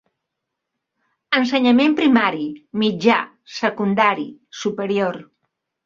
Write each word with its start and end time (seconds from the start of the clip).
Ensenyament 1.41 1.93
primari, 2.01 2.49
mitjà, 2.85 3.21
secundari, 3.61 4.31
superior. 4.65 5.27